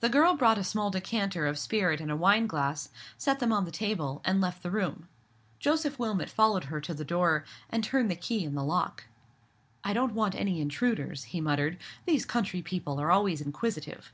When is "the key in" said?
8.10-8.54